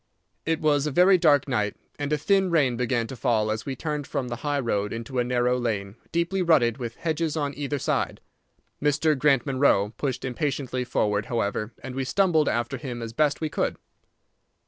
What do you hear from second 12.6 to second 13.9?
him as best we could.